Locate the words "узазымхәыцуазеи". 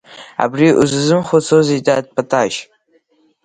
0.81-1.81